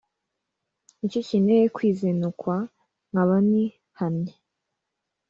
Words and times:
Nicyo 0.97 1.21
kinteye 1.27 1.65
kwizinukwa 1.75 2.55
nkaba 3.11 3.37
ni 3.49 3.63
hannye 3.97 4.33